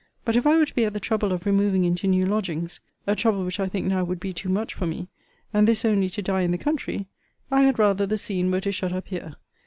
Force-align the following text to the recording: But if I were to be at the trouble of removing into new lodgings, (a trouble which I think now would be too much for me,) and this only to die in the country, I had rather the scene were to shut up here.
But 0.25 0.35
if 0.35 0.47
I 0.47 0.57
were 0.57 0.65
to 0.65 0.73
be 0.73 0.83
at 0.83 0.93
the 0.93 0.99
trouble 0.99 1.31
of 1.31 1.45
removing 1.45 1.85
into 1.85 2.07
new 2.07 2.25
lodgings, 2.25 2.79
(a 3.05 3.15
trouble 3.15 3.45
which 3.45 3.59
I 3.59 3.67
think 3.67 3.85
now 3.85 4.03
would 4.03 4.19
be 4.19 4.33
too 4.33 4.49
much 4.49 4.73
for 4.73 4.87
me,) 4.87 5.09
and 5.53 5.67
this 5.67 5.85
only 5.85 6.09
to 6.09 6.23
die 6.23 6.41
in 6.41 6.49
the 6.49 6.57
country, 6.57 7.05
I 7.51 7.61
had 7.61 7.77
rather 7.77 8.07
the 8.07 8.17
scene 8.17 8.49
were 8.49 8.61
to 8.61 8.71
shut 8.71 8.93
up 8.93 9.09
here. 9.09 9.35